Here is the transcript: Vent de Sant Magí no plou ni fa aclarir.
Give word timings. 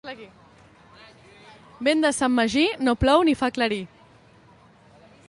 Vent 1.87 2.01
de 2.07 2.11
Sant 2.21 2.33
Magí 2.39 2.63
no 2.87 2.97
plou 3.05 3.29
ni 3.29 3.39
fa 3.43 3.51
aclarir. 3.55 3.81